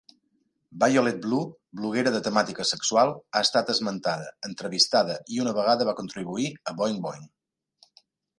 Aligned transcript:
Violet 0.83 1.17
Blue, 1.25 1.41
bloguera 1.81 2.13
de 2.15 2.21
temàtica 2.27 2.65
sexual, 2.69 3.13
ha 3.35 3.43
estat 3.49 3.69
esmentada, 3.75 4.33
entrevistada 4.51 5.19
i 5.37 5.43
una 5.45 5.55
vegada 5.61 5.89
va 5.93 5.97
contribuir 6.01 6.49
a 6.73 6.75
"Boing 6.81 6.99
Boing". 7.07 7.31